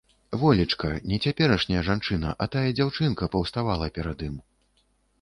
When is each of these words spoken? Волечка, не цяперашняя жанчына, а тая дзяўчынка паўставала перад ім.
Волечка, 0.43 0.89
не 1.11 1.19
цяперашняя 1.25 1.83
жанчына, 1.91 2.33
а 2.41 2.49
тая 2.57 2.67
дзяўчынка 2.83 3.31
паўставала 3.37 3.95
перад 3.99 4.29
ім. 4.31 4.35